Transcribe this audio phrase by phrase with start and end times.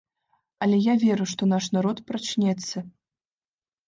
[0.65, 2.77] Але я веру, што наш народ прачнецца.